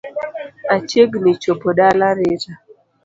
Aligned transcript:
Achiegni 0.75 1.31
chopo 1.41 1.69
dala 1.77 2.07
rita 2.17 2.53